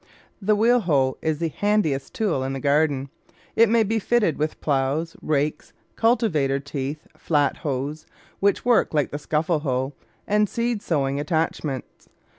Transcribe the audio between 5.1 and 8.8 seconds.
rakes, cultivator teeth, flat hoes, which